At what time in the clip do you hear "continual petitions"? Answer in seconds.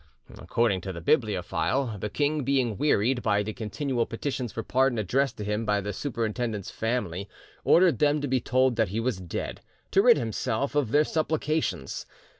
3.53-4.51